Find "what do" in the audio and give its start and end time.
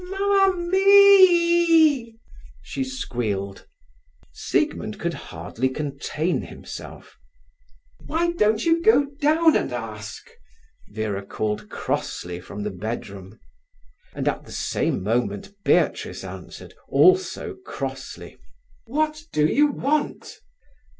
18.85-19.45